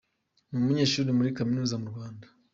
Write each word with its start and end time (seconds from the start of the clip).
Ni 0.49 0.57
umunyeshuri 0.59 1.09
muri 1.17 1.35
Kaminuza 1.37 1.75
mu 1.81 1.87
Rwanda. 1.91 2.25